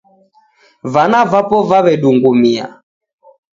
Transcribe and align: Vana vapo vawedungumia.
Vana 0.93 1.21
vapo 1.31 1.57
vawedungumia. 1.69 2.65